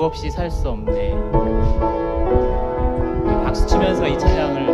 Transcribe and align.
없이 0.00 0.28
살 0.28 0.50
수 0.50 0.68
없네. 0.70 1.14
박수 3.44 3.64
치면서 3.68 4.08
이 4.08 4.18
찬양을 4.18 4.73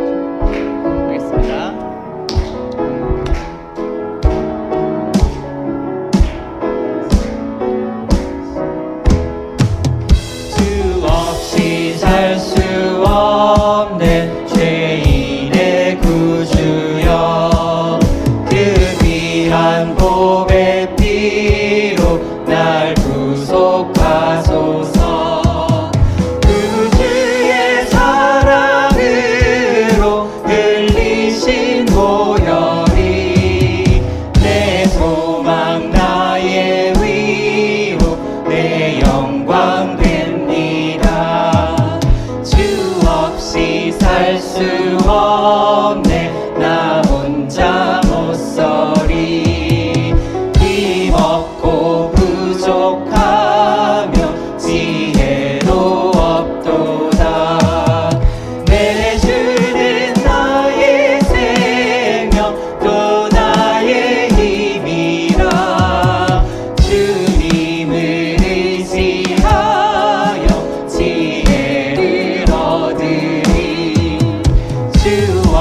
soon. 44.41 44.90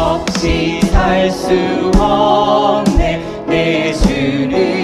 없이 0.09 0.79
살 0.91 1.29
수 1.31 1.53
없네. 1.99 3.21
내 3.47 3.93
주는 3.93 4.78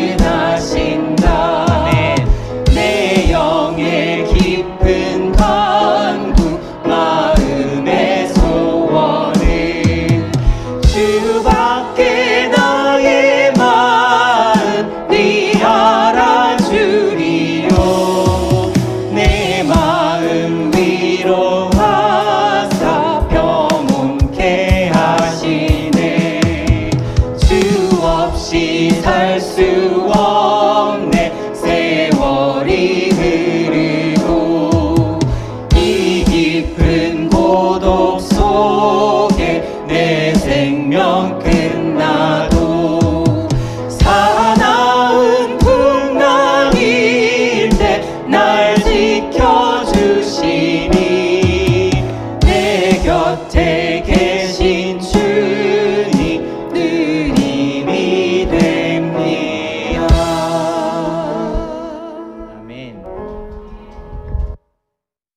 없이 28.46 28.90
살 29.02 29.40
수 29.42 30.06
없. 30.14 30.35